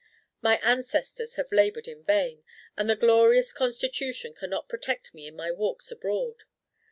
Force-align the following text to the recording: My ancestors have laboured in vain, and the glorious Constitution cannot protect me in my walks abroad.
My 0.41 0.57
ancestors 0.63 1.35
have 1.35 1.51
laboured 1.51 1.87
in 1.87 2.03
vain, 2.03 2.43
and 2.75 2.89
the 2.89 2.95
glorious 2.95 3.53
Constitution 3.53 4.33
cannot 4.33 4.67
protect 4.67 5.13
me 5.13 5.27
in 5.27 5.35
my 5.35 5.51
walks 5.51 5.91
abroad. 5.91 6.41